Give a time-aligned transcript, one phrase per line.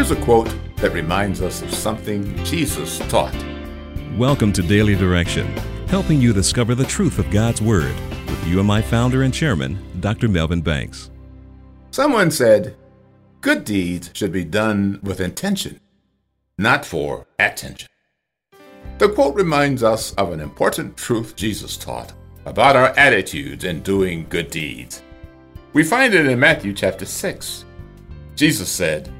[0.00, 3.36] Here's a quote that reminds us of something Jesus taught.
[4.16, 5.46] Welcome to Daily Direction,
[5.88, 7.94] helping you discover the truth of God's Word
[8.26, 10.26] with UMI founder and chairman, Dr.
[10.26, 11.10] Melvin Banks.
[11.90, 12.76] Someone said,
[13.42, 15.80] Good deeds should be done with intention,
[16.56, 17.90] not for attention.
[18.96, 22.14] The quote reminds us of an important truth Jesus taught
[22.46, 25.02] about our attitudes in doing good deeds.
[25.74, 27.66] We find it in Matthew chapter 6.
[28.34, 29.12] Jesus said,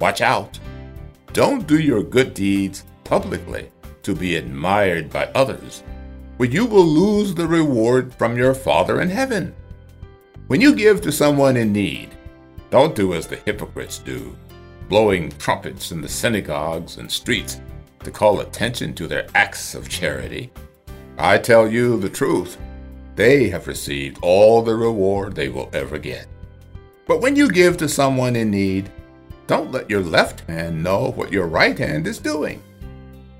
[0.00, 0.58] Watch out.
[1.32, 3.70] Don't do your good deeds publicly
[4.02, 5.82] to be admired by others,
[6.36, 9.54] for you will lose the reward from your Father in heaven.
[10.46, 12.10] When you give to someone in need,
[12.70, 14.36] don't do as the hypocrites do,
[14.88, 17.60] blowing trumpets in the synagogues and streets
[18.02, 20.50] to call attention to their acts of charity.
[21.18, 22.56] I tell you the truth,
[23.14, 26.26] they have received all the reward they will ever get.
[27.06, 28.90] But when you give to someone in need,
[29.50, 32.62] don't let your left hand know what your right hand is doing.